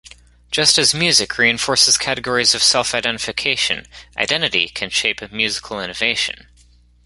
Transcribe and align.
Just 0.49 0.79
as 0.79 0.95
music 0.95 1.37
reinforces 1.37 1.95
categories 1.95 2.55
of 2.55 2.63
self-identification, 2.63 3.85
identity 4.17 4.67
can 4.67 4.89
shape 4.89 5.31
musical 5.31 5.79
innovation. 5.79 6.47